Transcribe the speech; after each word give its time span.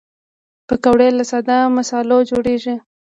پکورې 0.67 1.09
له 1.17 1.23
ساده 1.31 1.57
مصالحو 1.77 2.27
جوړېږي 2.29 2.75